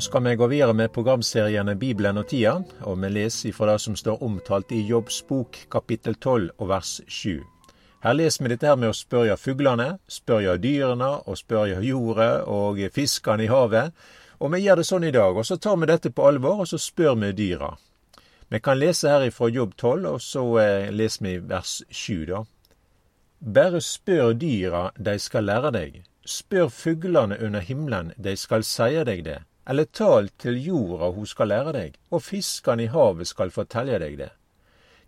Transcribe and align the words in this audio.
Skal 0.00 0.24
vi 0.24 0.34
gå 0.34 0.46
videre 0.46 0.72
med 0.72 0.92
programseriene 0.92 1.74
Bibelen 1.76 2.16
og 2.16 2.30
tida, 2.30 2.54
og 2.88 3.02
vi 3.02 3.08
leser 3.12 3.52
fra 3.52 3.66
det 3.68 3.82
som 3.84 3.96
står 3.98 4.22
omtalt 4.24 4.70
i 4.72 4.78
Jobbs 4.88 5.18
bok 5.28 5.58
kapittel 5.68 6.14
12 6.14 6.46
og 6.56 6.70
vers 6.70 6.92
7. 7.06 7.42
Her 8.00 8.16
leser 8.16 8.46
vi 8.46 8.52
dette 8.54 8.70
her 8.70 8.78
med 8.80 8.94
å 8.94 8.96
spørre 8.96 9.36
fuglene, 9.36 9.98
spørre 10.08 10.54
dyrene 10.56 11.10
og 11.28 11.36
spørre 11.36 11.82
jordet 11.84 12.30
og 12.48 12.80
fiskene 12.94 13.44
i 13.44 13.50
havet. 13.52 13.92
Og 14.40 14.54
vi 14.54 14.62
gjør 14.62 14.80
det 14.80 14.86
sånn 14.88 15.04
i 15.04 15.12
dag, 15.12 15.36
og 15.36 15.44
så 15.44 15.58
tar 15.60 15.76
vi 15.76 15.90
dette 15.92 16.14
på 16.16 16.30
alvor, 16.30 16.64
og 16.64 16.70
så 16.70 16.80
spør 16.80 17.20
vi 17.20 17.30
dyra. 17.42 17.74
Vi 18.48 18.62
kan 18.64 18.80
lese 18.80 19.12
her 19.12 19.26
ifra 19.28 19.50
Jobb 19.52 19.76
12, 19.76 20.08
og 20.14 20.24
så 20.24 20.46
eh, 20.64 20.88
leser 20.96 21.28
vi 21.28 21.36
vers 21.52 21.76
7, 21.90 22.24
da. 22.32 22.40
Bare 23.40 23.84
spør 23.84 24.32
dyra, 24.32 24.88
de 24.96 25.18
skal 25.20 25.44
lære 25.44 25.76
deg. 25.76 26.02
Spør 26.24 26.72
fuglene 26.72 27.36
under 27.36 27.60
himmelen, 27.60 28.14
de 28.16 28.36
skal 28.36 28.64
seie 28.64 29.04
deg 29.04 29.26
det. 29.28 29.42
Eller 29.70 29.84
tal 29.84 30.28
til 30.42 30.56
jorda, 30.66 31.12
hun 31.14 31.26
skal 31.30 31.52
lære 31.52 31.72
deg, 31.76 31.98
og 32.10 32.24
fiskene 32.26 32.88
i 32.88 32.90
havet 32.90 33.28
skal 33.30 33.52
fortelle 33.54 34.00
deg 34.02 34.16
det. 34.18 34.30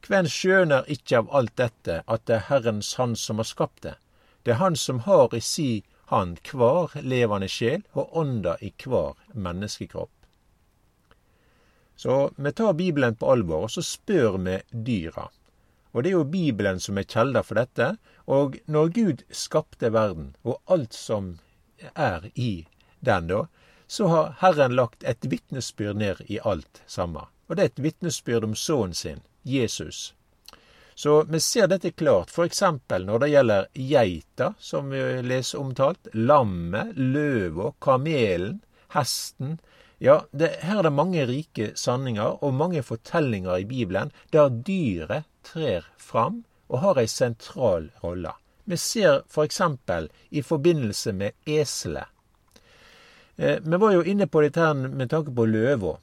Kven 0.06 0.28
skjøner 0.30 0.86
ikke 0.90 1.18
av 1.18 1.32
alt 1.38 1.56
dette 1.58 1.96
at 2.06 2.26
det 2.30 2.36
er 2.36 2.46
Herrens 2.48 2.94
Han 2.98 3.16
som 3.18 3.42
har 3.42 3.48
skapt 3.48 3.82
det? 3.86 3.94
Det 4.42 4.54
er 4.54 4.62
Han 4.62 4.76
som 4.76 5.02
har 5.06 5.34
i 5.34 5.40
si 5.42 5.84
hand 6.12 6.38
hver 6.46 6.94
levende 7.02 7.48
sjel 7.48 7.82
og 7.92 8.16
ånda 8.22 8.56
i 8.60 8.72
hver 8.84 9.14
menneskekropp. 9.34 10.14
Så 11.96 12.16
vi 12.36 12.52
tar 12.52 12.78
Bibelen 12.78 13.14
på 13.16 13.30
alvor, 13.30 13.66
og 13.66 13.70
så 13.70 13.82
spør 13.82 14.38
vi 14.42 14.58
dyra. 14.70 15.28
Og 15.92 16.02
det 16.02 16.10
er 16.10 16.16
jo 16.16 16.24
Bibelen 16.24 16.80
som 16.80 16.98
er 16.98 17.06
kjelda 17.06 17.42
for 17.46 17.58
dette. 17.60 17.96
Og 18.26 18.56
når 18.66 18.94
Gud 18.96 19.24
skapte 19.30 19.92
verden, 19.92 20.32
og 20.42 20.58
alt 20.66 20.94
som 20.94 21.38
er 21.94 22.30
i 22.34 22.66
den, 23.00 23.28
da, 23.28 23.44
så 23.92 24.06
har 24.06 24.34
Herren 24.38 24.72
lagt 24.72 25.04
et 25.04 25.24
vitnesbyrd 25.24 25.96
ned 25.96 26.20
i 26.32 26.38
alt 26.40 26.80
sammen. 26.86 27.28
Og 27.46 27.56
det 27.56 27.62
er 27.62 27.70
et 27.70 27.80
vitnesbyrd 27.84 28.46
om 28.46 28.54
sønnen 28.56 28.94
sin, 28.96 29.18
Jesus. 29.44 30.14
Så 30.94 31.18
vi 31.28 31.40
ser 31.44 31.68
dette 31.68 31.90
klart, 31.92 32.32
f.eks. 32.32 32.62
når 32.88 33.18
det 33.20 33.28
gjelder 33.34 33.66
geita, 33.76 34.54
som 34.58 34.88
vi 34.88 35.02
leser 35.26 35.60
omtalt, 35.60 36.08
lammet, 36.14 36.96
løva, 36.96 37.74
kamelen, 37.84 38.62
hesten. 38.96 39.58
Ja, 40.00 40.22
det, 40.30 40.54
her 40.64 40.80
er 40.80 40.88
det 40.88 40.94
mange 40.96 41.26
rike 41.28 41.74
sanninger 41.76 42.40
og 42.40 42.56
mange 42.56 42.80
fortellinger 42.80 43.60
i 43.60 43.68
Bibelen 43.68 44.14
der 44.32 44.48
dyret 44.48 45.28
trer 45.44 45.84
fram 46.00 46.46
og 46.72 46.80
har 46.80 47.02
ei 47.04 47.12
sentral 47.12 47.90
rolle. 48.00 48.32
Vi 48.64 48.80
ser 48.80 49.20
f.eks. 49.28 49.60
I 50.30 50.40
forbindelse 50.40 51.12
med 51.12 51.36
eselet. 51.44 52.08
Eh, 53.36 53.60
vi 53.60 53.76
var 53.76 53.92
jo 53.92 54.02
inne 54.02 54.26
på 54.26 54.42
dette 54.44 54.60
her 54.60 54.74
med 54.74 55.10
tanke 55.10 55.32
på 55.32 55.46
løva. 55.48 55.96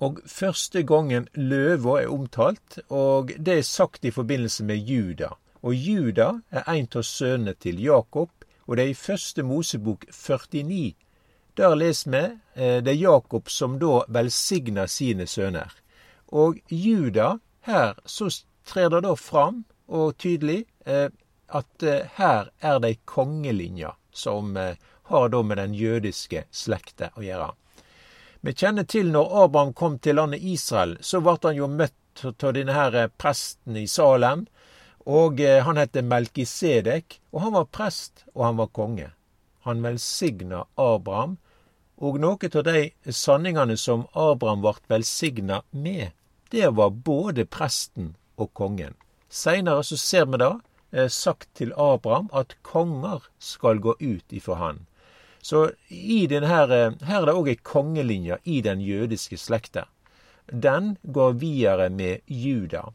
Og 0.00 0.20
første 0.24 0.82
gangen 0.88 1.28
løva 1.36 1.98
er 2.00 2.12
omtalt, 2.12 2.78
og 2.88 3.34
det 3.36 3.58
er 3.58 3.66
sagt 3.68 4.04
i 4.08 4.12
forbindelse 4.14 4.64
med 4.64 4.88
Juda. 4.88 5.34
Og 5.60 5.74
Juda 5.76 6.40
er 6.50 6.64
en 6.72 6.88
av 6.96 7.04
sønnene 7.04 7.54
til 7.60 7.82
Jakob, 7.84 8.30
og 8.66 8.76
det 8.76 8.84
er 8.84 8.94
i 8.94 8.96
første 8.96 9.44
Mosebok 9.44 10.06
49. 10.08 10.94
Der 11.56 11.76
leser 11.76 12.10
vi 12.10 12.24
eh, 12.56 12.80
det 12.80 12.94
er 12.94 13.02
Jakob 13.02 13.50
som 13.50 13.76
da 13.78 14.00
velsigner 14.08 14.88
sine 14.88 15.26
sønner. 15.26 15.74
Og 16.32 16.56
Juda, 16.70 17.36
her 17.68 17.98
så 18.06 18.30
trer 18.64 18.88
det 18.88 19.02
da 19.04 19.12
fram 19.14 19.64
og 19.88 20.16
tydelig 20.16 20.64
eh, 20.86 21.10
at 21.50 21.84
her 22.16 22.48
er 22.62 22.78
det 22.78 22.94
ei 22.94 22.98
kongelinje 23.04 23.90
som 24.14 24.54
har 25.10 25.28
da 25.28 25.42
med 25.42 25.58
den 25.58 25.74
jødiske 25.74 26.44
slekta 26.50 27.10
å 27.18 27.24
gjøre. 27.24 27.50
Vi 28.40 28.54
kjenner 28.56 28.86
til 28.88 29.10
når 29.12 29.34
Abraham 29.44 29.72
kom 29.76 29.98
til 29.98 30.16
landet 30.16 30.40
Israel, 30.40 30.96
så 31.04 31.20
ble 31.20 31.36
han 31.42 31.58
jo 31.58 31.68
møtt 31.68 32.24
av 32.30 32.54
denne 32.56 32.72
her 32.72 33.10
presten 33.20 33.76
i 33.76 33.86
Salem. 33.88 34.46
Og 35.10 35.40
eh, 35.40 35.60
han 35.64 35.80
het 35.80 35.96
Melkisedek, 36.04 37.20
og 37.32 37.42
han 37.44 37.54
var 37.56 37.68
prest, 37.72 38.24
og 38.34 38.44
han 38.44 38.58
var 38.60 38.72
konge. 38.76 39.10
Han 39.68 39.82
velsigna 39.84 40.64
Abraham, 40.76 41.36
og 42.00 42.16
noe 42.20 42.48
av 42.48 42.64
de 42.64 43.12
sanningene 43.12 43.76
som 43.76 44.06
Abraham 44.16 44.62
ble 44.64 44.74
velsigna 44.88 45.60
med, 45.70 46.12
det 46.50 46.72
var 46.76 46.90
både 46.90 47.44
presten 47.44 48.14
og 48.40 48.52
kongen. 48.56 48.96
Seinere 49.28 49.84
så 49.84 49.98
ser 50.00 50.26
vi 50.32 50.40
da 50.40 50.54
eh, 50.92 51.08
sagt 51.08 51.50
til 51.60 51.74
Abraham 51.76 52.30
at 52.32 52.56
konger 52.66 53.28
skal 53.38 53.84
gå 53.84 53.94
ut 54.00 54.32
ifra 54.32 54.56
han. 54.62 54.86
Så 55.42 55.70
her, 55.88 56.70
eh, 56.70 56.92
her 57.06 57.20
er 57.22 57.26
det 57.26 57.34
òg 57.34 57.48
ei 57.48 57.56
kongelinje 57.56 58.38
i 58.44 58.60
den 58.60 58.80
jødiske 58.80 59.36
slekta. 59.36 59.86
Den 60.52 60.96
går 61.02 61.32
videre 61.32 61.90
med 61.90 62.20
Juda. 62.26 62.92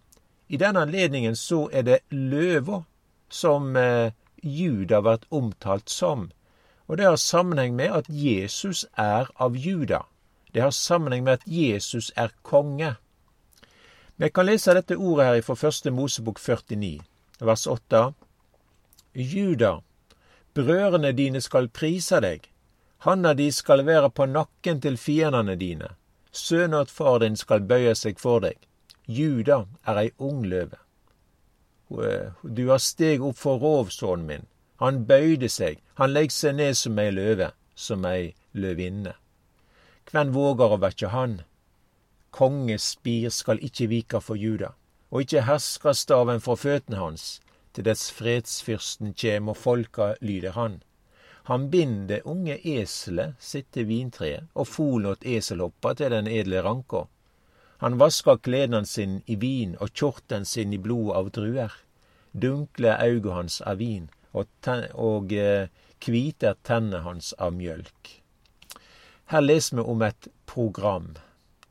I 0.48 0.58
den 0.58 0.78
anledningen 0.78 1.36
så 1.36 1.70
er 1.74 1.82
det 1.82 2.00
løva 2.12 2.84
som 3.30 3.76
eh, 3.76 4.12
Juda 4.44 5.02
blir 5.02 5.24
omtalt 5.30 5.90
som. 5.90 6.30
Og 6.88 6.98
det 6.98 7.06
har 7.06 7.18
sammenheng 7.18 7.76
med 7.76 7.92
at 7.92 8.10
Jesus 8.10 8.86
er 8.98 9.32
av 9.42 9.58
Juda. 9.58 10.04
Det 10.54 10.62
har 10.62 10.72
sammenheng 10.72 11.24
med 11.24 11.34
at 11.34 11.48
Jesus 11.48 12.12
er 12.16 12.30
konge. 12.44 12.96
Vi 14.16 14.30
kan 14.30 14.46
lese 14.46 14.74
dette 14.74 14.96
ordet 14.96 15.26
her 15.26 15.42
fra 15.42 15.56
første 15.56 15.92
Mosebok 15.92 16.40
49, 16.40 17.02
vers 17.42 17.66
8. 17.68 18.14
Juda, 19.16 19.80
Brødrene 20.56 21.12
dine 21.12 21.42
skal 21.44 21.68
prise 21.68 22.22
deg. 22.24 22.46
Handa 23.04 23.34
di 23.36 23.50
skal 23.52 23.84
være 23.86 24.10
på 24.10 24.26
nakken 24.26 24.80
til 24.82 24.96
fiendene 24.98 25.58
dine. 25.60 25.90
Sønnen 26.32 26.80
at 26.80 26.92
far 26.92 27.20
din 27.20 27.36
skal 27.36 27.66
bøye 27.68 27.96
seg 27.96 28.20
for 28.20 28.40
deg. 28.40 28.56
Juda 29.08 29.66
er 29.86 30.00
ei 30.00 30.10
ung 30.18 30.46
løve. 30.48 30.80
Du 31.90 32.64
har 32.70 32.80
steg 32.80 33.22
opp 33.22 33.38
for 33.38 33.60
rov, 33.60 33.92
sønnen 33.92 34.26
min. 34.28 34.48
Han 34.80 35.04
bøyde 35.08 35.50
seg, 35.52 35.84
han 36.00 36.16
legg 36.16 36.32
seg 36.32 36.56
ned 36.56 36.76
som 36.80 36.98
ei 37.00 37.12
løve, 37.12 37.52
som 37.76 38.08
ei 38.08 38.34
løvinne. 38.54 39.14
Kven 40.08 40.32
vågar 40.36 40.76
å 40.76 40.80
vekke 40.80 41.12
han? 41.12 41.42
Kongespir 42.32 43.30
skal 43.32 43.60
ikkje 43.64 43.92
vika 43.92 44.20
for 44.24 44.40
Juda, 44.40 44.74
og 45.12 45.24
ikkje 45.24 45.46
herskerstaven 45.48 46.44
for 46.44 46.60
føtene 46.60 47.00
hans 47.00 47.36
til 47.76 47.86
dess 47.88 48.08
fredsfyrsten 48.16 49.14
kjem 49.14 49.52
og 49.52 49.60
folka 49.60 50.14
lyder 50.22 50.56
han. 50.56 50.80
Han 51.46 51.70
binder 51.70 52.08
det 52.08 52.22
unge 52.26 52.56
eselet 52.58 53.36
sitt 53.40 53.68
til 53.76 53.86
vintreet, 53.86 54.48
og 54.56 54.80
åt 55.12 55.26
eselhoppa 55.26 55.94
til 55.94 56.10
den 56.12 56.28
edle 56.28 56.64
ranka. 56.64 57.06
Han 57.78 58.00
vaskar 58.00 58.40
kledene 58.42 58.86
sin 58.86 59.22
i 59.28 59.36
vin 59.36 59.76
og 59.80 59.92
kjorten 59.94 60.46
sin 60.46 60.74
i 60.74 60.78
blod 60.78 61.12
av 61.16 61.30
druer. 61.32 61.72
Dunkle 62.32 62.96
auga 62.98 63.34
hans 63.34 63.62
av 63.62 63.78
vin, 63.78 64.10
og, 64.34 64.48
ten, 64.62 64.88
og 64.94 65.34
eh, 65.34 65.70
kvite 66.00 66.50
er 66.50 66.58
tennene 66.64 67.04
hans 67.06 67.34
av 67.38 67.54
mjølk. 67.54 68.22
Her 69.30 69.42
leser 69.42 69.78
vi 69.78 69.84
om 69.84 70.02
et 70.02 70.28
program. 70.46 71.14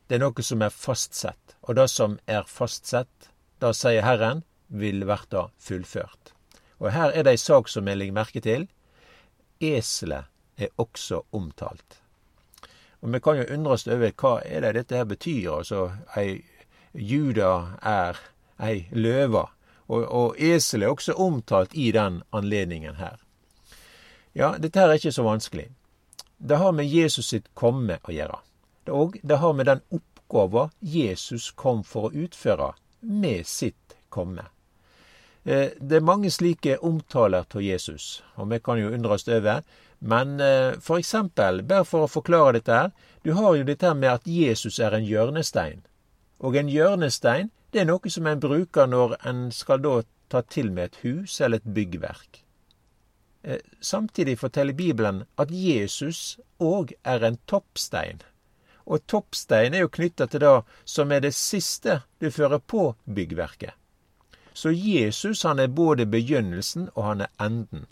Det 0.06 0.16
er 0.16 0.22
noe 0.22 0.42
som 0.42 0.62
er 0.62 0.70
fastsett, 0.70 1.56
og 1.62 1.76
det 1.80 1.88
som 1.90 2.18
er 2.26 2.46
fastsett, 2.46 3.30
da 3.58 3.72
sier 3.74 4.04
Herren, 4.06 4.44
vil 4.68 5.06
verta 5.06 5.48
fullført. 5.58 6.32
Og 6.80 6.92
her 6.92 7.12
er 7.14 7.24
det 7.24 7.36
ei 7.36 7.40
sak 7.40 7.68
som 7.68 7.88
jeg 7.88 7.98
legger 8.00 8.16
merke 8.16 8.40
til. 8.44 8.66
Eselet 9.60 10.30
er 10.56 10.72
også 10.78 11.22
omtalt. 11.32 12.00
Og 13.02 13.12
vi 13.12 13.20
kan 13.20 13.36
jo 13.36 13.46
undre 13.54 13.76
oss 13.76 13.86
over 13.88 14.12
hva 14.16 14.38
er 14.44 14.64
det 14.64 14.74
dette 14.78 14.96
her 14.96 15.08
betyr. 15.08 15.50
Altså, 15.58 15.90
ei 16.16 16.42
Juda 16.94 17.76
er 17.82 18.18
ei 18.62 18.86
løve. 18.92 19.48
Og, 19.88 20.04
og 20.08 20.38
eselet 20.38 20.86
er 20.86 20.94
også 20.94 21.16
omtalt 21.20 21.74
i 21.74 21.90
den 21.92 22.22
anledningen 22.32 22.96
her. 22.96 23.18
Ja, 24.34 24.54
dette 24.58 24.80
her 24.80 24.88
er 24.88 25.00
ikke 25.00 25.12
så 25.12 25.26
vanskelig. 25.26 25.68
Det 26.38 26.58
har 26.58 26.72
med 26.72 26.88
Jesus 26.88 27.28
sitt 27.30 27.50
komme 27.54 27.98
å 28.02 28.14
gjøre. 28.14 28.40
Og 28.90 29.18
det 29.22 29.38
har 29.40 29.52
med 29.52 29.68
den 29.68 29.84
oppgåva 29.94 30.68
Jesus 30.80 31.50
kom 31.50 31.84
for 31.84 32.08
å 32.08 32.24
utføre 32.24 32.72
med 33.00 33.46
sitt 33.46 33.96
komme. 34.08 34.48
Eh, 35.44 35.70
det 35.80 35.96
er 35.96 36.04
mange 36.04 36.30
slike 36.32 36.78
omtaler 36.80 37.44
av 37.44 37.62
Jesus, 37.62 38.22
og 38.40 38.48
vi 38.52 38.60
kan 38.64 38.80
jo 38.80 38.92
undre 38.96 39.18
oss 39.18 39.28
over. 39.28 39.60
Men 40.00 40.40
eh, 40.40 40.76
for 40.80 41.00
eksempel, 41.00 41.62
bare 41.68 41.84
for 41.88 42.04
å 42.04 42.12
forklare 42.12 42.58
dette 42.58 42.78
her, 42.78 42.94
du 43.24 43.34
har 43.36 43.56
jo 43.56 43.66
dette 43.68 43.92
med 43.94 44.10
at 44.10 44.28
Jesus 44.28 44.80
er 44.80 44.96
en 44.96 45.04
hjørnestein. 45.04 45.84
Og 46.40 46.56
en 46.56 46.68
hjørnestein, 46.68 47.52
det 47.72 47.82
er 47.82 47.88
noe 47.88 48.10
som 48.12 48.26
en 48.28 48.40
bruker 48.40 48.88
når 48.88 49.18
en 49.28 49.46
skal 49.52 49.84
da 49.84 50.00
ta 50.32 50.40
til 50.48 50.72
med 50.72 50.90
et 50.90 50.98
hus 51.04 51.40
eller 51.40 51.60
et 51.60 51.74
byggverk. 51.76 52.40
Eh, 53.44 53.60
samtidig 53.80 54.38
forteller 54.40 54.72
Bibelen 54.72 55.24
at 55.36 55.52
Jesus 55.52 56.38
òg 56.60 56.96
er 57.04 57.24
en 57.24 57.36
toppstein. 57.46 58.24
Og 58.84 59.04
toppstein 59.08 59.76
er 59.76 59.84
jo 59.84 59.92
knytta 59.92 60.26
til 60.28 60.40
det 60.40 60.56
som 60.88 61.12
er 61.12 61.24
det 61.24 61.34
siste 61.36 62.00
du 62.20 62.30
fører 62.32 62.60
på 62.60 62.94
byggverket. 63.04 63.76
Så 64.54 64.70
Jesus 64.70 65.42
han 65.42 65.58
er 65.58 65.68
både 65.68 66.06
begynnelsen 66.06 66.88
og 66.94 67.04
han 67.04 67.20
er 67.26 67.32
enden. 67.42 67.86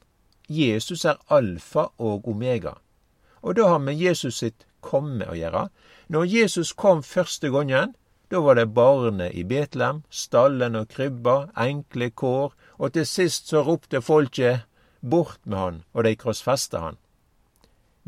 Jesus 0.49 1.05
er 1.05 1.19
alfa 1.29 1.89
og 1.99 2.29
omega. 2.29 2.77
Og 3.43 3.57
det 3.57 3.67
har 3.69 3.79
med 3.79 3.99
Jesus 3.99 4.39
sitt 4.39 4.67
komme 4.81 5.27
å 5.27 5.35
gjøre. 5.35 5.69
Når 6.09 6.29
Jesus 6.31 6.73
kom 6.73 7.03
første 7.03 7.51
gangen, 7.51 7.95
da 8.31 8.41
var 8.41 8.57
det 8.57 8.73
barnet 8.75 9.35
i 9.35 9.45
Betlehem, 9.45 10.03
stallen 10.11 10.77
og 10.79 10.89
krybba, 10.89 11.51
enkle 11.59 12.11
kår, 12.11 12.55
og 12.79 12.95
til 12.95 13.07
sist 13.07 13.51
så 13.51 13.63
ropte 13.67 14.01
folket 14.01 14.65
bort 15.01 15.41
med 15.45 15.59
han, 15.59 15.83
og 15.93 16.07
de 16.07 16.15
krossfesta 16.17 16.81
han. 16.81 16.99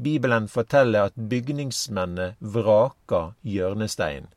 Bibelen 0.01 0.49
forteller 0.49 1.11
at 1.11 1.19
bygningsmennene 1.31 2.35
vraka 2.41 3.35
hjørnesteinen. 3.43 4.31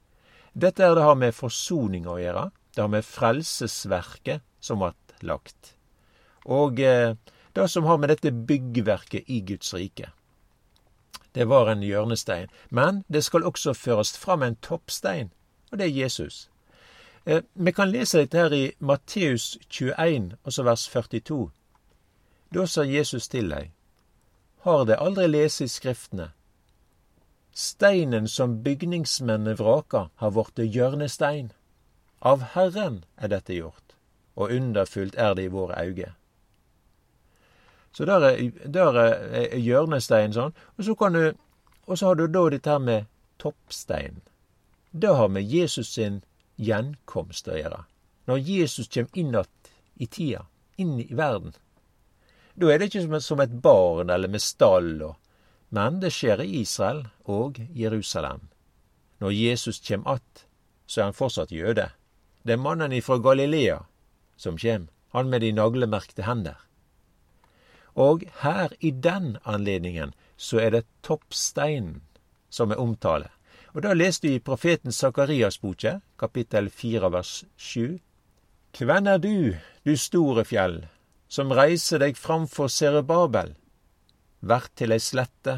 Dette 0.54 0.84
er 0.84 0.96
det 0.98 1.06
har 1.06 1.18
med 1.18 1.38
forsoning 1.38 2.08
å 2.10 2.18
gjøre. 2.20 2.50
Det 2.78 2.86
med 2.94 3.06
frelsesverket 3.06 4.44
som 4.62 4.84
ble 4.84 4.94
lagt. 5.26 5.74
Og 6.46 6.80
eh, 6.80 7.16
det 7.58 7.70
som 7.74 7.88
har 7.90 7.98
med 7.98 8.14
dette 8.14 8.32
byggverket 8.32 9.26
i 9.28 9.42
Guds 9.42 9.74
rike. 9.74 10.12
Det 11.34 11.48
var 11.50 11.72
en 11.72 11.82
hjørnestein. 11.84 12.48
Men 12.70 13.04
det 13.08 13.24
skal 13.24 13.44
også 13.46 13.74
føres 13.74 14.18
fram 14.18 14.44
en 14.44 14.56
toppstein, 14.56 15.32
og 15.72 15.78
det 15.78 15.86
er 15.86 15.98
Jesus. 16.04 16.50
Eh, 17.26 17.42
vi 17.54 17.72
kan 17.72 17.92
lese 17.92 18.22
dette 18.24 18.38
her 18.38 18.54
i 18.54 18.72
Matteus 18.80 19.58
21, 19.70 20.38
altså 20.46 20.64
vers 20.64 20.88
42. 20.88 21.50
Da 22.54 22.66
sa 22.66 22.86
Jesus 22.86 23.28
til 23.28 23.50
deg, 23.50 23.72
har 24.64 24.86
de 24.86 24.96
aldri 24.96 25.28
lest 25.28 25.62
i 25.62 25.68
Skriftene? 25.68 26.32
Steinen 27.54 28.28
som 28.28 28.64
bygningsmennene 28.64 29.58
vraka, 29.58 30.08
har 30.16 30.30
vorte 30.32 30.64
hjørnestein. 30.64 31.52
Av 32.20 32.42
Herren 32.54 33.04
er 33.18 33.30
dette 33.30 33.54
gjort, 33.54 33.94
og 34.36 34.52
underfullt 34.54 35.16
er 35.16 35.36
det 35.38 35.48
i 35.48 35.52
våre 35.54 35.78
øyne. 35.86 36.14
Så 37.92 38.06
der 38.06 38.22
er, 38.30 39.14
er 39.34 39.58
hjørnestein 39.58 40.34
sånn. 40.34 40.54
Og 40.78 40.86
så, 40.86 40.96
kan 40.96 41.14
du, 41.14 41.32
og 41.88 41.98
så 41.98 42.12
har 42.12 42.18
du 42.20 42.28
da 42.30 42.44
dette 42.54 42.70
her 42.70 42.82
med 42.82 43.08
toppstein. 43.42 44.22
Det 44.92 45.16
har 45.18 45.30
med 45.34 45.46
Jesus 45.46 45.94
sin 45.94 46.22
gjenkomst 46.62 47.50
å 47.50 47.58
gjøre. 47.58 47.84
Når 48.30 48.44
Jesus 48.44 48.90
kjem 48.94 49.10
inn 49.14 49.34
i 49.98 50.06
tida, 50.06 50.46
inn 50.78 51.00
i 51.02 51.08
verden. 51.10 51.56
Da 52.58 52.70
er 52.70 52.82
det 52.82 52.90
ikke 52.92 53.22
som 53.22 53.42
et 53.42 53.62
barn 53.62 54.10
eller 54.10 54.30
med 54.30 54.42
stall, 54.42 55.02
men 55.70 56.00
det 56.02 56.14
skjer 56.14 56.42
i 56.42 56.62
Israel 56.62 57.08
og 57.26 57.60
Jerusalem. 57.74 58.50
Når 59.20 59.32
Jesus 59.34 59.82
kjem 59.82 60.06
att, 60.06 60.46
så 60.86 61.02
er 61.02 61.04
han 61.06 61.14
fortsatt 61.14 61.52
jøde. 61.52 61.90
Det 62.48 62.54
er 62.56 62.62
mannen 62.64 62.94
ifra 62.96 63.18
Galilea 63.20 63.82
som 64.40 64.56
kjem, 64.56 64.86
han 65.12 65.28
med 65.28 65.42
de 65.44 65.50
naglemerkte 65.52 66.24
hender. 66.24 66.56
Og 67.92 68.22
her, 68.40 68.72
i 68.80 68.92
den 68.92 69.34
anledningen, 69.44 70.14
så 70.38 70.62
er 70.64 70.72
det 70.72 70.86
toppsteinen 71.04 72.06
som 72.50 72.72
er 72.72 72.80
omtale. 72.80 73.28
Og 73.76 73.84
da 73.84 73.92
leste 73.92 74.30
vi 74.30 74.40
profeten 74.40 74.96
Sakarias 74.96 75.58
boke, 75.60 75.98
kapittel 76.16 76.70
4 76.70 77.10
vers 77.12 77.34
7. 77.58 77.98
Kven 78.72 79.12
er 79.12 79.20
du, 79.20 79.58
du 79.84 79.98
store 80.00 80.48
fjell, 80.48 80.86
som 81.28 81.52
reiser 81.52 82.00
deg 82.00 82.16
framfor 82.16 82.72
Serebabel? 82.72 83.58
Vert 84.40 84.72
til 84.80 84.96
ei 84.96 85.04
slette. 85.04 85.58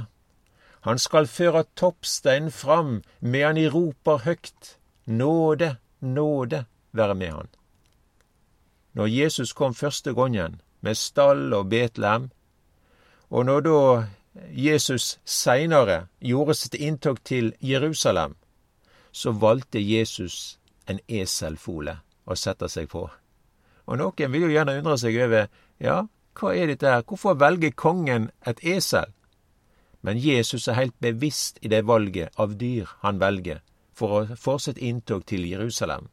Han 0.90 0.98
skal 0.98 1.30
føre 1.30 1.68
toppsteinen 1.78 2.50
fram 2.50 3.04
med 3.20 3.46
han 3.46 3.62
i 3.62 3.70
roper 3.70 4.26
høgt. 4.26 4.80
Nåde, 5.06 5.76
nåde 6.02 6.66
være 6.92 7.16
med 7.16 7.32
han. 7.32 7.50
Når 8.94 9.08
Jesus 9.08 9.54
kom 9.54 9.74
første 9.74 10.14
gangen, 10.14 10.62
med 10.82 10.96
stall 10.96 11.54
og 11.54 11.70
Betlehem, 11.70 12.30
og 13.30 13.46
når 13.46 13.60
da 13.60 13.80
Jesus 14.52 15.20
seinere 15.26 16.08
gjorde 16.20 16.54
sitt 16.54 16.74
inntog 16.74 17.24
til 17.24 17.54
Jerusalem, 17.62 18.36
så 19.12 19.32
valgte 19.32 19.82
Jesus 19.82 20.60
en 20.88 21.00
eselfole 21.08 22.00
å 22.26 22.36
sette 22.36 22.70
seg 22.70 22.90
på. 22.90 23.10
Og 23.90 23.98
noen 23.98 24.32
vil 24.32 24.48
jo 24.48 24.54
gjerne 24.54 24.78
undre 24.80 24.98
seg 25.02 25.18
over 25.22 25.48
ja, 25.82 26.04
hva 26.40 26.54
er 26.56 26.70
dette 26.70 26.88
her, 26.88 27.04
hvorfor 27.04 27.38
velger 27.40 27.74
kongen 27.76 28.30
et 28.48 28.62
esel? 28.64 29.12
Men 30.02 30.20
Jesus 30.22 30.68
er 30.68 30.78
helt 30.78 30.96
bevisst 31.02 31.60
i 31.62 31.68
det 31.68 31.84
valget 31.88 32.32
av 32.40 32.56
dyr 32.58 32.88
han 33.02 33.20
velger 33.20 33.60
for 33.94 34.16
å 34.16 34.38
få 34.40 34.56
sitt 34.64 34.78
inntog 34.78 35.26
til 35.28 35.44
Jerusalem. 35.50 36.08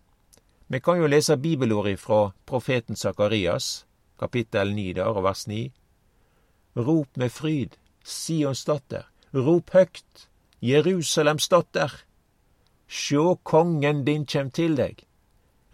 Vi 0.68 0.80
kan 0.80 0.98
jo 0.98 1.06
lese 1.06 1.36
bibelordet 1.36 2.00
fra 2.00 2.32
profeten 2.46 2.96
Sakarias, 2.96 3.86
kapittel 4.18 4.72
9 4.74 4.92
der, 4.92 5.04
og 5.04 5.22
vers 5.22 5.46
9. 5.46 5.70
Rop 6.76 7.16
med 7.16 7.30
fryd, 7.30 7.76
Sions 8.04 8.64
datter, 8.64 9.06
rop 9.34 9.70
høgt, 9.70 10.28
Jerusalems 10.62 11.48
datter. 11.48 11.92
Sjå 12.88 13.36
kongen 13.44 14.02
din 14.04 14.26
kjem 14.26 14.50
til 14.50 14.74
deg. 14.76 15.04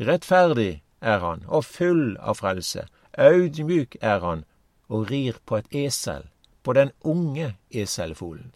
Rettferdig 0.00 0.83
er 1.00 1.25
han 1.25 1.47
og 1.49 1.65
full 1.65 2.19
av 2.21 2.43
frelse, 2.43 2.85
audmjuk 3.17 3.97
er 4.00 4.21
han 4.21 4.44
og 4.93 5.09
rir 5.11 5.41
på 5.47 5.56
et 5.56 5.73
esel, 5.87 6.29
på 6.62 6.77
den 6.77 6.93
unge 7.00 7.55
eselfolen. 7.71 8.53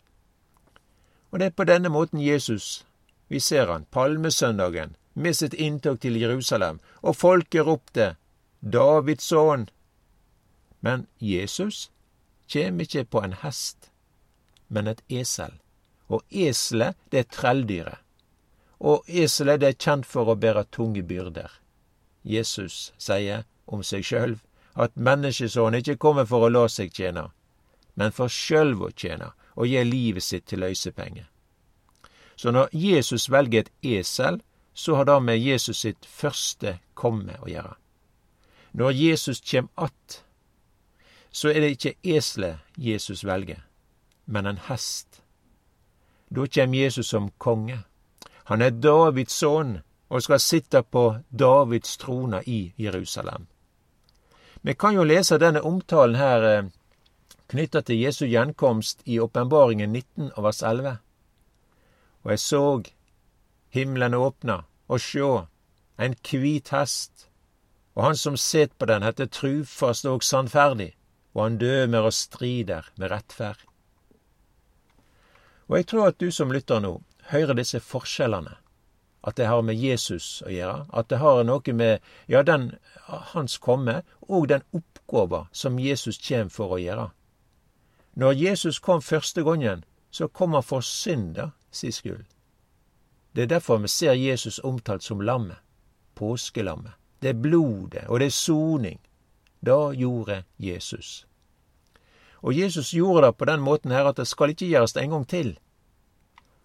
Og 1.33 1.41
det 1.41 1.47
er 1.49 1.57
på 1.57 1.65
denne 1.65 1.89
måten 1.89 2.21
Jesus, 2.21 2.85
vi 3.29 3.41
ser 3.41 3.73
han, 3.73 3.89
palmesøndagen, 3.91 4.97
med 5.17 5.37
sitt 5.37 5.55
inntog 5.55 6.01
til 6.01 6.21
Jerusalem, 6.21 6.79
og 7.01 7.17
folket 7.17 7.65
ropte 7.65 8.15
Davids 8.61 9.25
sønn. 9.25 9.69
Men 10.85 11.07
Jesus 11.19 11.91
kjem 12.53 12.83
ikkje 12.85 13.07
på 13.09 13.23
en 13.25 13.37
hest, 13.41 13.91
men 14.69 14.87
et 14.87 15.01
esel. 15.09 15.57
Og 16.13 16.23
eselet, 16.31 16.99
det 17.11 17.25
er 17.25 17.31
trelldyret. 17.33 18.03
Og 18.79 19.09
eselet, 19.09 19.61
det 19.61 19.69
er 19.73 19.81
kjent 19.81 20.07
for 20.07 20.29
å 20.29 20.37
bære 20.37 20.67
tunge 20.71 21.03
byrder. 21.03 21.49
Jesus 22.23 22.93
sier 22.99 23.47
om 23.67 23.83
seg 23.83 24.05
sjølv 24.05 24.43
at 24.77 24.99
menneskesonen 25.01 25.81
ikkje 25.81 25.97
kommer 25.97 26.29
for 26.29 26.45
å 26.45 26.53
la 26.53 26.67
seg 26.69 26.93
tjene, 26.93 27.31
men 27.97 28.13
for 28.13 28.29
sjølv 28.29 28.85
å 28.85 28.93
tjene 28.93 29.33
og 29.57 29.71
gi 29.71 29.81
livet 29.89 30.23
sitt 30.23 30.45
til 30.51 30.61
løysepenge. 30.61 31.25
Så 32.37 32.53
når 32.53 32.69
Jesus 32.77 33.31
velger 33.33 33.65
et 33.65 33.73
esel, 33.97 34.43
så 34.77 34.95
har 34.95 35.05
det 35.05 35.21
med 35.23 35.39
Jesus 35.41 35.79
sitt 35.81 36.07
første 36.07 36.79
komme 36.95 37.39
å 37.41 37.49
gjøre. 37.49 37.75
Når 38.77 38.93
Jesus 38.93 39.41
kjem 39.41 39.69
att, 39.75 40.25
så 41.31 41.49
er 41.49 41.61
det 41.61 41.71
ikke 41.71 41.95
eselet 42.17 42.59
Jesus 42.77 43.25
velger, 43.25 43.63
men 44.25 44.47
en 44.47 44.61
hest. 44.69 45.23
Da 46.29 46.45
kjem 46.45 46.75
Jesus 46.75 47.09
som 47.09 47.31
konge. 47.39 47.79
Han 48.53 48.63
er 48.63 48.77
Davids 48.77 49.39
sønn 49.41 49.79
og 50.09 50.23
skal 50.23 50.45
sitte 50.45 50.83
på 50.83 51.07
Davids 51.31 51.97
trone 51.97 52.43
i 52.45 52.75
Jerusalem. 52.77 53.47
Vi 54.61 54.75
kan 54.75 54.95
jo 54.95 55.09
lese 55.09 55.39
denne 55.41 55.65
omtalen 55.65 56.21
her 56.21 56.45
eh, 56.51 56.69
knytta 57.49 57.81
til 57.81 58.03
Jesu 58.05 58.27
gjenkomst 58.27 59.01
i 59.09 59.17
Åpenbaringen 59.25 59.93
19 59.93 60.31
vers 60.37 60.63
11. 60.63 60.99
Og 62.23 62.31
jeg 62.31 62.45
såg 62.45 62.93
himmelen 63.77 64.17
åpna, 64.17 64.63
og 64.89 65.03
sjå, 65.03 65.31
en 66.01 66.17
kvit 66.25 66.73
hest, 66.75 67.29
og 67.97 68.05
han 68.05 68.17
som 68.17 68.37
set 68.37 68.75
på 68.79 68.89
den, 68.91 69.05
heter 69.07 69.29
trufast 69.33 70.05
og 70.09 70.25
sannferdig, 70.25 70.93
og 71.35 71.43
han 71.43 71.59
dømer 71.61 72.09
og 72.09 72.15
strider 72.17 72.91
med 72.97 73.13
rettferd. 73.13 73.63
Og 75.69 75.81
jeg 75.81 75.87
tror 75.91 76.13
at 76.13 76.21
du 76.21 76.31
som 76.31 76.53
lytter 76.53 76.81
nå, 76.81 77.01
hører 77.33 77.57
disse 77.59 77.81
forskjellene. 77.81 78.55
At 79.27 79.37
det 79.41 79.49
har 79.51 79.65
med 79.67 79.75
Jesus 79.75 80.43
å 80.47 80.53
gjøre. 80.53 80.85
At 80.95 81.09
det 81.11 81.19
har 81.19 81.43
noe 81.43 81.73
med 81.75 82.05
ja, 82.31 82.45
den, 82.47 82.77
hans 83.33 83.59
komme 83.59 84.03
og 84.23 84.47
den 84.53 84.63
oppgåva 84.77 85.49
som 85.51 85.81
Jesus 85.83 86.21
kjem 86.23 86.53
for 86.53 86.77
å 86.77 86.79
gjøre. 86.79 87.09
Når 88.15 88.39
Jesus 88.39 88.79
kom 88.79 89.03
første 89.03 89.43
gangen, 89.43 89.83
så 90.11 90.29
kom 90.29 90.55
han 90.55 90.63
for 90.63 90.81
synda 90.81 91.51
si 91.75 91.91
skyld. 91.91 92.23
Det 93.37 93.43
er 93.43 93.47
derfor 93.47 93.79
vi 93.79 93.89
ser 93.89 94.13
Jesus 94.13 94.59
omtalt 94.65 95.03
som 95.03 95.21
lammet, 95.21 95.57
påskelammet. 96.15 96.93
Det 97.23 97.29
er 97.29 97.43
blodet, 97.43 98.07
og 98.09 98.21
det 98.21 98.27
er 98.27 98.31
soning. 98.31 99.01
Da 99.61 99.93
gjorde 99.93 100.43
Jesus. 100.59 101.27
Og 102.41 102.59
Jesus 102.59 102.91
gjorde 102.91 103.27
det 103.27 103.37
på 103.37 103.45
den 103.45 103.61
måten 103.61 103.91
her 103.91 104.09
at 104.09 104.17
det 104.17 104.27
skal 104.27 104.51
ikke 104.51 104.69
gjøres 104.69 104.97
en 104.97 105.11
gang 105.11 105.29
til. 105.29 105.59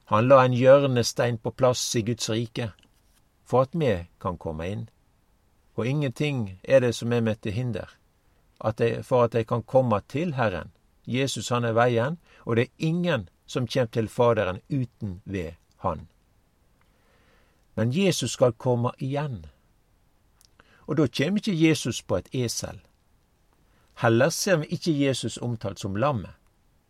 Han 0.06 0.28
la 0.28 0.46
en 0.46 0.54
hjørnestein 0.54 1.38
på 1.38 1.51
plass 1.51 1.96
i 1.96 2.01
Guds 2.01 2.30
rike, 2.30 2.72
for 3.44 3.62
at 3.62 3.75
vi 3.75 4.08
kan 4.22 4.38
komme 4.38 4.68
inn. 4.72 4.90
Og 5.75 5.88
ingenting 5.88 6.60
er 6.63 6.80
det 6.80 6.96
som 6.96 7.12
er 7.12 7.22
med 7.22 7.36
til 7.42 7.51
hinder 7.51 7.98
at 8.63 8.80
jeg, 8.80 9.06
for 9.06 9.24
at 9.24 9.36
jeg 9.36 9.48
kan 9.48 9.63
komme 9.63 10.01
til 10.08 10.34
Herren. 10.34 10.72
Jesus 11.08 11.50
han 11.50 11.66
er 11.66 11.74
veien, 11.74 12.18
og 12.46 12.56
det 12.56 12.63
er 12.63 12.88
ingen 12.88 13.30
som 13.46 13.68
kommer 13.68 13.92
til 13.92 14.08
Faderen 14.08 14.62
uten 14.70 15.22
ved 15.25 15.51
Han. 15.78 16.08
Men 17.75 17.92
Jesus 17.92 18.32
skal 18.32 18.54
komme 18.54 18.92
igjen. 19.00 19.46
Og 20.88 20.98
da 20.98 21.08
kjem 21.08 21.38
ikkje 21.40 21.56
Jesus 21.56 22.01
på 22.01 22.18
et 22.20 22.30
esel. 22.36 22.82
Heller 24.01 24.30
ser 24.30 24.62
vi 24.62 24.72
ikkje 24.75 24.94
Jesus 24.98 25.38
omtalt 25.38 25.80
som 25.80 25.96
lammet, 25.96 26.34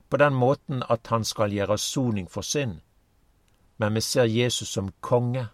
på 0.10 0.18
den 0.18 0.34
måten 0.34 0.84
at 0.90 1.08
han 1.08 1.26
skal 1.28 1.52
gjøre 1.52 1.78
soning 1.78 2.30
for 2.30 2.42
synd. 2.42 2.80
Men 3.78 3.94
vi 3.94 4.02
ser 4.02 4.26
Jesus 4.26 4.70
som 4.70 4.92
konge. 5.00 5.48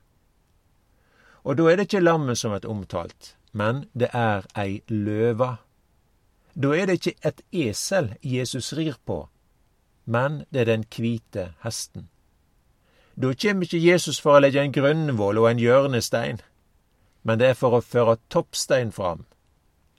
Og 1.43 1.57
da 1.57 1.69
er 1.71 1.77
det 1.77 1.87
ikke 1.87 2.03
lammet 2.03 2.37
som 2.37 2.51
er 2.51 2.67
omtalt, 2.67 3.35
men 3.51 3.85
det 3.93 4.09
er 4.13 4.45
ei 4.55 4.81
løve. 4.87 5.57
Da 6.55 6.73
er 6.75 6.85
det 6.85 6.99
ikke 6.99 7.15
et 7.29 7.41
esel 7.51 8.13
Jesus 8.21 8.73
rir 8.73 8.97
på, 9.05 9.27
men 10.05 10.43
det 10.51 10.61
er 10.61 10.71
den 10.71 10.85
hvite 10.89 11.53
hesten. 11.63 12.09
Da 13.17 13.31
kjem 13.33 13.63
ikke 13.65 13.79
Jesus 13.81 14.19
for 14.21 14.37
å 14.37 14.41
legge 14.43 14.61
en 14.61 14.73
grunnvoll 14.73 15.39
og 15.41 15.47
en 15.49 15.61
hjørnestein, 15.61 16.37
men 17.25 17.39
det 17.41 17.47
er 17.51 17.57
for 17.57 17.73
å 17.73 17.81
føre 17.81 18.19
toppstein 18.29 18.91
fram. 18.93 19.25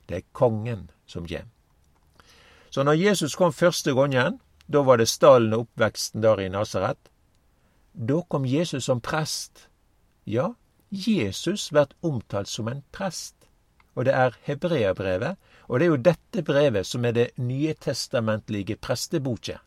Det 0.06 0.20
er 0.20 0.28
kongen 0.32 0.86
som 1.06 1.26
kjem. 1.26 1.48
Så 2.70 2.84
når 2.86 3.00
Jesus 3.00 3.34
kom 3.34 3.52
første 3.52 3.94
gangen, 3.96 4.38
da 4.70 4.84
var 4.86 5.00
det 5.00 5.08
stallen 5.10 5.56
og 5.56 5.66
oppveksten 5.66 6.22
der 6.22 6.44
i 6.44 6.50
Nasaret. 6.52 7.00
Da 7.92 8.20
kom 8.30 8.46
Jesus 8.46 8.86
som 8.86 9.00
prest. 9.00 9.66
Ja, 10.24 10.52
Jesus 10.90 11.70
blir 11.72 11.90
omtalt 12.06 12.48
som 12.48 12.68
en 12.68 12.84
prest. 12.92 13.34
Og 13.98 14.06
det 14.06 14.14
er 14.14 14.36
hebreabrevet, 14.46 15.36
og 15.66 15.80
det 15.80 15.86
er 15.86 15.90
jo 15.90 16.02
dette 16.06 16.44
brevet 16.46 16.86
som 16.86 17.04
er 17.04 17.16
det 17.16 17.26
nye 17.36 17.74
testamentlige 17.74 18.76
presteboket. 18.76 19.58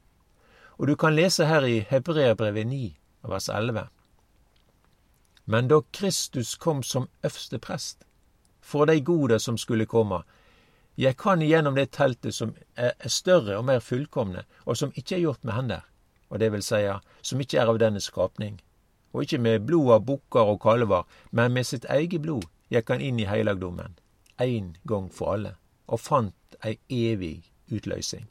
Og 0.79 0.87
du 0.87 0.95
kan 0.95 1.13
lese 1.13 1.45
her 1.45 1.67
i 1.67 1.81
Hebreabrevet 1.89 2.67
9, 2.67 2.95
vers 3.29 3.49
11. 3.49 3.87
Men 5.45 5.67
da 5.67 5.81
Kristus 5.91 6.55
kom 6.55 6.83
som 6.83 7.09
øverste 7.23 7.59
prest, 7.59 8.05
for 8.61 8.85
de 8.85 9.01
gode 9.01 9.39
som 9.39 9.57
skulle 9.57 9.85
komme, 9.85 10.21
jeg 10.97 11.17
kan 11.17 11.41
igjennom 11.41 11.75
det 11.75 11.91
teltet 11.91 12.35
som 12.35 12.53
er 12.75 12.93
større 13.07 13.57
og 13.57 13.65
mer 13.65 13.79
fullkomne, 13.79 14.43
og 14.65 14.77
som 14.77 14.91
ikke 14.95 15.15
er 15.15 15.23
gjort 15.23 15.43
med 15.43 15.53
hender, 15.53 15.85
og 16.29 16.39
det 16.39 16.51
vil 16.51 16.63
seie, 16.63 16.99
som 17.21 17.39
ikke 17.39 17.57
er 17.57 17.71
av 17.71 17.79
denne 17.79 17.99
skapning, 17.99 18.59
og 19.13 19.23
ikke 19.23 19.41
med 19.41 19.65
blod 19.67 19.91
av 19.95 20.05
bukker 20.05 20.53
og 20.53 20.61
kalver, 20.61 21.07
men 21.31 21.53
med 21.53 21.65
sitt 21.67 21.85
eget 21.89 22.21
blod 22.21 22.45
gikk 22.71 22.91
han 22.93 23.01
inn 23.01 23.19
i 23.19 23.27
heilagdommen, 23.27 23.97
én 24.39 24.75
gang 24.87 25.09
for 25.11 25.33
alle, 25.33 25.55
og 25.87 25.99
fant 25.99 26.55
ei 26.63 26.77
evig 26.89 27.51
utløysing. 27.71 28.27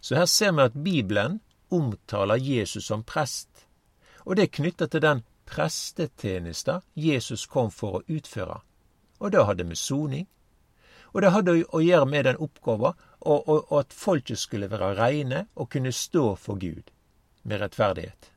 Så 0.00 0.16
her 0.16 0.26
ser 0.26 0.52
vi 0.52 0.62
at 0.62 0.82
Bibelen 0.84 1.40
omtaler 1.70 2.40
Jesus 2.40 2.86
som 2.86 3.02
prest, 3.04 3.66
og 4.24 4.36
det 4.36 4.46
er 4.46 4.56
knytta 4.56 4.86
til 4.86 5.02
den 5.04 5.22
prestetjenesta 5.50 6.80
Jesus 6.94 7.46
kom 7.46 7.70
for 7.74 8.00
å 8.00 8.04
utføre. 8.08 8.60
Og 9.20 9.32
det 9.32 9.46
hadde 9.46 9.66
med 9.68 9.78
soning, 9.78 10.26
og 11.12 11.22
det 11.22 11.32
hadde 11.34 11.56
å 11.74 11.80
gjøre 11.82 12.06
med 12.06 12.26
den 12.28 12.38
oppgåva, 12.38 12.94
og, 13.20 13.48
og, 13.48 13.64
og, 13.68 13.78
at 13.82 13.92
folket 13.92 14.38
skulle 14.38 14.70
være 14.70 14.94
reine 14.96 15.44
og 15.56 15.70
kunne 15.74 15.92
stå 15.92 16.34
for 16.40 16.60
Gud 16.60 16.92
med 17.42 17.60
rettferdighet. 17.60 18.30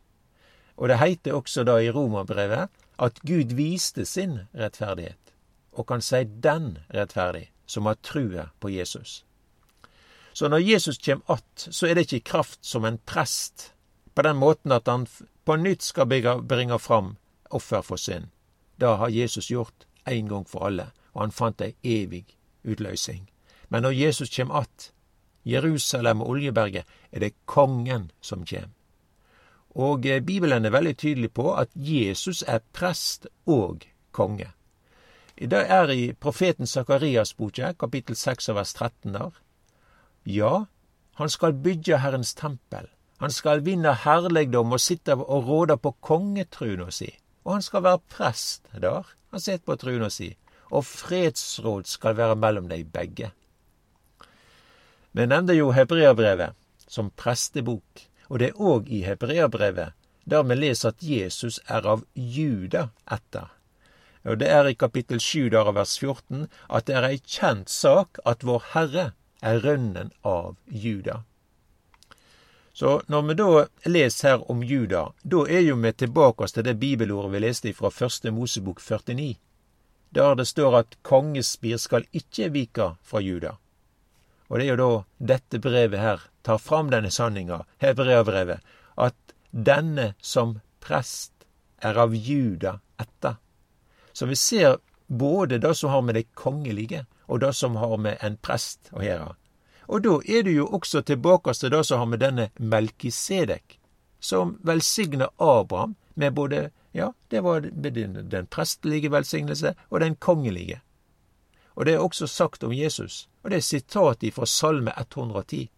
Og 0.77 0.89
det 0.89 0.97
heiter 0.99 1.37
også 1.37 1.63
da 1.67 1.77
i 1.79 1.91
Romerbrevet 1.93 2.71
at 3.03 3.19
Gud 3.27 3.53
viste 3.57 4.05
sin 4.09 4.39
rettferdighet, 4.57 5.35
og 5.77 5.87
kan 5.87 6.01
si 6.01 6.23
den 6.25 6.79
rettferdig, 6.93 7.51
som 7.65 7.85
har 7.85 8.01
trua 8.01 8.49
på 8.59 8.73
Jesus. 8.73 9.23
Så 10.33 10.49
når 10.49 10.59
Jesus 10.59 10.97
kjem 10.97 11.21
att, 11.25 11.67
så 11.71 11.87
er 11.87 11.95
det 11.95 12.01
ikke 12.01 12.29
kraft 12.31 12.65
som 12.65 12.85
en 12.85 12.97
prest, 12.97 13.72
på 14.15 14.21
den 14.21 14.37
måten 14.37 14.71
at 14.71 14.87
han 14.87 15.07
på 15.45 15.55
nytt 15.55 15.81
skal 15.81 16.07
bringe 16.47 16.79
fram 16.79 17.15
offer 17.49 17.81
for 17.81 17.97
synd. 17.97 18.29
Da 18.77 18.95
har 18.95 19.09
Jesus 19.09 19.51
gjort 19.51 19.85
en 20.05 20.27
gang 20.27 20.45
for 20.49 20.65
alle, 20.67 20.91
og 21.13 21.21
han 21.21 21.31
fant 21.31 21.61
ei 21.61 21.75
evig 21.83 22.25
utløysing. 22.63 23.29
Men 23.69 23.83
når 23.83 23.91
Jesus 23.91 24.29
kjem 24.29 24.51
att, 24.51 24.91
Jerusalem 25.43 26.21
og 26.21 26.29
Oljeberget, 26.29 26.85
er 27.11 27.19
det 27.19 27.35
kongen 27.45 28.11
som 28.21 28.45
kjem. 28.45 28.71
Og 29.75 30.05
eh, 30.05 30.21
Bibelen 30.21 30.65
er 30.65 30.71
veldig 30.71 30.97
tydelig 30.97 31.33
på 31.33 31.53
at 31.55 31.69
Jesus 31.75 32.43
er 32.47 32.61
prest 32.73 33.27
og 33.45 33.85
konge. 34.11 34.51
Det 35.35 35.65
er 35.69 35.89
i 35.89 36.13
profeten 36.13 36.67
Sakarias 36.67 37.33
boke, 37.33 37.73
kapittel 37.79 38.15
6 38.15 38.49
vers 38.53 38.73
13 38.73 39.13
der. 39.13 39.31
Ja, 40.25 40.65
han 41.15 41.29
skal 41.29 41.53
bygge 41.53 41.97
Herrens 41.97 42.33
tempel. 42.33 42.87
Han 43.23 43.31
skal 43.31 43.63
vinne 43.63 43.95
herligdom 44.03 44.75
og 44.75 44.83
sitte 44.83 45.15
og 45.15 45.47
råde 45.47 45.77
på 45.79 45.95
kongetruna 46.03 46.91
si. 46.91 47.09
Og 47.47 47.57
han 47.57 47.65
skal 47.65 47.83
være 47.87 48.03
prest 48.11 48.67
der. 48.75 49.07
Han 49.31 49.39
sitter 49.39 49.65
på 49.65 49.79
truna 49.79 50.09
si 50.11 50.33
og 50.73 50.85
fredsråd 50.85 51.87
skal 51.89 52.17
være 52.17 52.37
mellom 52.39 52.69
dei 52.71 52.81
begge. 52.83 53.31
Vi 55.13 55.25
nevnte 55.29 55.53
jo 55.53 55.71
Hebreabrevet 55.75 56.57
som 56.89 57.11
prestebok, 57.17 58.05
og 58.29 58.39
det 58.41 58.51
er 58.51 58.61
òg 58.61 58.89
i 58.89 59.03
Hebreabrevet 59.05 59.93
der 60.29 60.45
vi 60.47 60.55
leser 60.55 60.93
at 60.93 61.03
Jesus 61.03 61.59
er 61.67 61.85
av 61.93 62.05
Juda 62.15 62.87
etter. 63.11 63.51
Og 64.23 64.39
Det 64.39 64.47
er 64.47 64.69
i 64.69 64.73
kapittel 64.73 65.19
7 65.19 65.49
der 65.51 65.67
av 65.67 65.75
vers 65.75 65.97
14 65.99 66.47
at 66.69 66.87
det 66.87 66.95
er 66.95 67.07
ei 67.09 67.19
kjent 67.19 67.69
sak 67.69 68.19
at 68.25 68.45
Vår 68.47 68.63
Herre 68.71 69.11
er 69.41 69.59
rønnen 69.59 70.13
av 70.23 70.55
Juda. 70.67 71.25
Så 72.73 73.01
når 73.07 73.21
vi 73.27 73.33
da 73.37 73.49
leser 73.85 74.29
her 74.29 74.51
om 74.51 74.63
Juda, 74.65 75.11
da 75.21 75.45
er 75.45 75.61
jo 75.61 75.75
vi 75.77 75.91
tilbake 75.93 76.47
til 76.49 76.65
det 76.65 76.79
bibelordet 76.81 77.31
vi 77.33 77.41
leste 77.45 77.73
fra 77.73 77.91
første 77.93 78.31
Mosebok 78.31 78.81
49 78.81 79.35
der 80.13 80.35
det 80.35 80.45
står 80.45 80.77
at 80.77 80.97
kongespir 81.01 81.77
skal 81.81 82.05
ikke 82.13 82.51
vike 82.53 82.89
fra 83.01 83.19
Juda. 83.19 83.55
Og 84.49 84.59
det 84.59 84.67
er 84.67 84.75
jo 84.75 84.81
da 84.81 84.89
dette 85.33 85.59
brevet 85.59 85.99
her 85.99 86.25
tar 86.45 86.59
fram 86.61 86.91
denne 86.93 87.09
sanninga, 87.11 87.63
hebreabrevet, 87.81 88.61
at 88.97 89.33
denne 89.51 90.13
som 90.21 90.59
prest 90.83 91.47
er 91.81 91.97
av 91.97 92.13
Juda 92.13 92.77
etter. 93.01 93.39
Så 94.13 94.29
vi 94.29 94.37
ser 94.37 94.77
både 95.07 95.57
det 95.57 95.73
som 95.75 95.89
har 95.89 96.01
med 96.05 96.15
det 96.15 96.27
kongelige, 96.37 97.05
og 97.25 97.41
det 97.41 97.53
som 97.57 97.75
har 97.81 97.97
med 97.97 98.21
en 98.21 98.37
prest 98.37 98.91
å 98.93 99.01
gjøre. 99.01 99.33
Og 99.87 100.03
da 100.03 100.19
er 100.27 100.43
det 100.43 100.55
jo 100.55 100.67
også 100.67 101.01
tilbake 101.01 101.53
til 101.53 101.71
det 101.71 101.85
som 101.85 101.99
har 101.99 102.05
med 102.05 102.19
denne 102.19 102.49
Melkisedek, 102.59 103.79
som 104.19 104.57
velsigner 104.63 105.27
Abraham 105.37 105.95
med 106.15 106.31
både 106.31 106.69
ja, 106.93 107.13
det 107.27 107.41
var 107.41 107.61
den, 107.61 108.47
prestelige 108.47 109.11
velsignelse 109.11 109.75
og 109.89 109.99
den 109.99 110.15
kongelige. 110.15 110.81
Og 111.75 111.85
det 111.85 111.93
er 111.93 111.99
også 111.99 112.27
sagt 112.27 112.63
om 112.63 112.73
Jesus, 112.73 113.29
og 113.43 113.49
det 113.49 113.57
er 113.57 113.61
sitat 113.61 114.23
fra 114.33 114.45
Salme 114.45 114.91
110. 114.99 115.69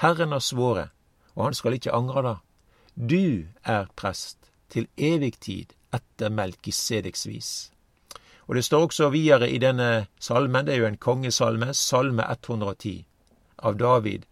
Herren 0.00 0.32
har 0.32 0.38
svoret, 0.38 0.88
og 1.34 1.44
han 1.44 1.54
skal 1.54 1.72
ikke 1.72 1.92
angre 1.92 2.22
det. 2.22 2.36
Du 3.10 3.44
er 3.64 3.86
prest 3.96 4.38
til 4.70 4.88
evig 4.96 5.34
tid 5.40 5.74
etter 5.92 6.30
Melkisedeks 6.30 7.26
vis. 7.26 7.72
Og 8.48 8.54
det 8.54 8.64
står 8.64 8.82
også 8.82 9.10
videre 9.10 9.50
i 9.50 9.58
denne 9.58 10.06
salmen, 10.20 10.66
det 10.66 10.74
er 10.74 10.78
jo 10.78 10.86
en 10.86 10.96
kongesalme, 10.96 11.74
salme 11.74 12.24
110, 12.32 13.06
av 13.62 13.76
David. 13.76 14.26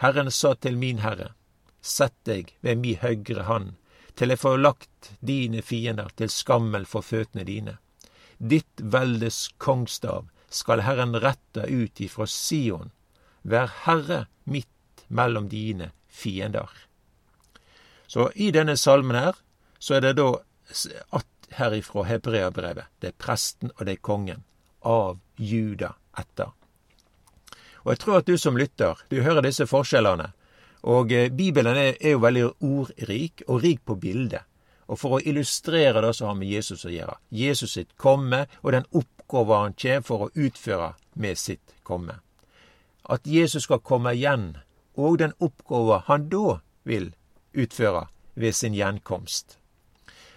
Herren 0.00 0.30
sa 0.30 0.54
til 0.54 0.76
min 0.80 1.02
herre, 1.04 1.32
sett 1.80 2.16
deg 2.24 2.54
ved 2.60 2.80
mi 2.80 2.94
høyre 3.00 3.44
hand 3.48 3.76
til 4.20 4.34
jeg 4.34 4.40
får 4.42 4.58
lagt 4.60 5.10
dine 5.24 5.62
fiender 5.64 6.10
til 6.18 6.28
skammel 6.32 6.84
for 6.88 7.04
føttene 7.06 7.46
dine. 7.48 7.78
Ditt 8.36 8.82
veldes 8.94 9.50
kongstav 9.56 10.28
skal 10.52 10.82
Herren 10.84 11.16
rette 11.22 11.64
ut 11.64 12.00
ifra 12.04 12.26
Sion. 12.28 12.90
Vær 13.42 13.70
herre 13.86 14.26
midt 14.44 15.06
mellom 15.08 15.48
dine 15.48 15.92
fiender. 16.08 16.68
Så 18.06 18.28
i 18.34 18.50
denne 18.52 18.76
salmen 18.76 19.16
her, 19.16 19.36
så 19.78 19.96
er 19.96 20.04
det 20.04 20.16
da 20.18 20.28
at 21.16 21.52
herifra 21.56 22.04
hebreabrevet. 22.10 22.90
Det 23.00 23.14
er 23.14 23.20
presten 23.24 23.72
og 23.76 23.86
det 23.86 23.96
er 23.96 24.04
kongen. 24.04 24.44
Av 24.84 25.20
Juda 25.36 25.94
etter. 26.18 26.52
Og 27.84 27.92
jeg 27.94 28.02
tror 28.02 28.20
at 28.20 28.28
du 28.28 28.36
som 28.38 28.58
lytter, 28.58 28.98
du 29.10 29.22
hører 29.22 29.46
disse 29.46 29.66
forskjellene. 29.66 30.30
Og 30.82 31.12
eh, 31.12 31.28
Bibelen 31.32 31.76
er, 31.76 31.96
er, 32.00 32.14
jo 32.14 32.22
veldig 32.24 32.46
ordrik 32.60 33.42
og 33.46 33.62
rik 33.64 33.84
på 33.84 33.96
bildet. 34.00 34.46
Og 34.90 34.98
for 34.98 35.16
å 35.16 35.20
illustrere 35.22 36.02
det 36.02 36.14
så 36.18 36.30
har 36.30 36.40
vi 36.40 36.54
Jesus 36.54 36.84
å 36.84 36.92
gjøre. 36.92 37.18
Jesus 37.30 37.76
sitt 37.76 37.92
komme, 37.96 38.46
og 38.62 38.74
den 38.74 38.88
oppgåva 38.90 39.62
han 39.64 39.76
kommer 39.78 40.06
for 40.06 40.26
å 40.26 40.32
utføre 40.34 40.94
med 41.14 41.38
sitt 41.38 41.76
komme. 41.86 42.18
At 43.04 43.26
Jesus 43.26 43.68
skal 43.68 43.82
komme 43.84 44.14
igjen, 44.16 44.56
og 44.98 45.20
den 45.22 45.36
oppgåva 45.38 46.02
han 46.08 46.28
da 46.32 46.58
vil 46.82 47.12
utføre 47.54 48.08
ved 48.34 48.54
sin 48.54 48.74
gjenkomst. 48.74 49.58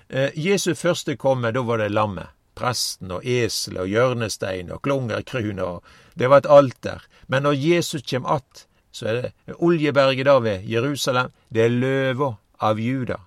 Eh, 0.10 0.30
Jesu 0.36 0.74
første 0.76 1.16
komme, 1.18 1.52
da 1.52 1.64
var 1.66 1.82
det 1.82 1.92
lammet. 1.92 2.30
Presten 2.56 3.12
og 3.12 3.26
eselet 3.26 3.82
og 3.82 3.88
hjørnestein 3.88 4.72
og 4.72 4.82
klungerkruna, 4.82 5.80
Det 6.16 6.30
var 6.30 6.38
et 6.38 6.46
alter. 6.46 7.02
Men 7.28 7.44
når 7.44 7.54
Jesus 7.54 8.02
kjem 8.02 8.26
att, 8.26 8.68
så 8.92 9.08
er 9.08 9.14
det 9.14 9.56
Oljeberget 9.58 10.26
da 10.26 10.40
ved 10.40 10.64
Jerusalem. 10.64 11.32
Det 11.50 11.66
er 11.66 11.70
løva 11.70 12.36
av 12.60 12.80
Juda. 12.80 13.18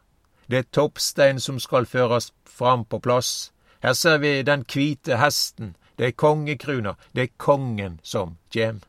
Det 0.46 0.58
er 0.58 0.70
toppstein 0.72 1.40
som 1.40 1.58
skal 1.60 1.86
føres 1.86 2.32
fram 2.44 2.84
på 2.84 3.00
plass. 3.00 3.52
Her 3.82 3.92
ser 3.92 4.18
vi 4.18 4.42
den 4.42 4.64
hvite 4.64 5.16
hesten. 5.16 5.76
Det 5.98 6.06
er 6.06 6.10
kongekruna. 6.10 6.94
Det 7.12 7.22
er 7.22 7.36
kongen 7.36 8.00
som 8.02 8.36
kjem. 8.50 8.80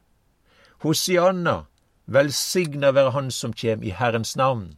Hosianna, 0.84 1.66
Velsigna 2.06 2.92
være 2.92 3.12
Han 3.12 3.32
som 3.32 3.54
kjem 3.54 3.84
i 3.84 3.90
Herrens 3.90 4.36
navn. 4.36 4.78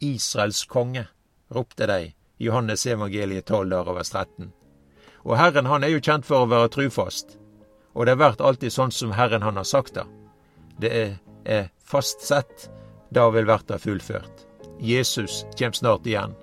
Israels 0.00 0.64
konge, 0.64 1.06
ropte 1.50 1.86
de 1.86 2.12
Johannes 2.38 2.86
evangeliet 2.86 3.46
12 3.46 3.70
der 3.70 3.88
over 3.88 4.02
13. 4.02 4.52
Og 5.24 5.36
Herren 5.38 5.66
han 5.66 5.84
er 5.84 5.92
jo 5.94 6.02
kjent 6.02 6.26
for 6.26 6.44
å 6.44 6.50
være 6.50 6.70
trufast. 6.74 7.36
Og 7.94 8.06
det 8.06 8.16
blir 8.18 8.38
alltid 8.38 8.72
sånn 8.72 8.92
som 8.94 9.14
Herren 9.16 9.42
han 9.42 9.58
har 9.58 9.66
sagt 9.66 9.96
det. 9.98 10.06
Det 10.78 10.90
er, 10.94 11.14
er 11.44 11.70
fastsett. 11.82 12.68
Det 13.10 13.24
vil 13.34 13.48
bli 13.48 13.78
fullført. 13.80 14.44
Jesus 14.78 15.44
kjem 15.58 15.74
snart 15.74 16.06
igjen. 16.06 16.36